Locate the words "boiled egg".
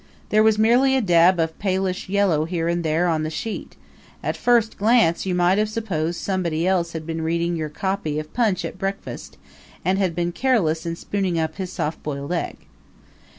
12.01-12.57